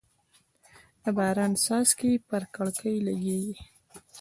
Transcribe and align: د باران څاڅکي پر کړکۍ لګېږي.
د 1.03 1.05
باران 1.17 1.51
څاڅکي 1.63 2.11
پر 2.29 2.43
کړکۍ 2.55 2.97
لګېږي. 3.07 3.55